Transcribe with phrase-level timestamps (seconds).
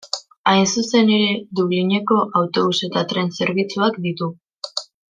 [0.51, 4.35] Hain zuzen ere Dublineko autobus eta tren zerbitzuak ditu.